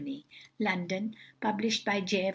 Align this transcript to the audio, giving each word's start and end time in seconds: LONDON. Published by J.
LONDON. 0.59 1.13
Published 1.41 1.85
by 1.85 2.01
J. 2.01 2.29